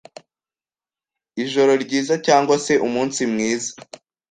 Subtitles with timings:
[1.43, 3.71] Ijoro ryiza cyangwa se umunsi mwiza